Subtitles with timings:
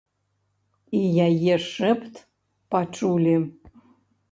[0.99, 2.15] І яе шэпт
[2.73, 3.39] пачулі.